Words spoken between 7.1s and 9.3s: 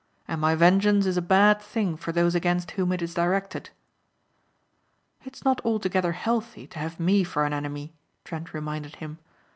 for an enemy," Trent reminded him.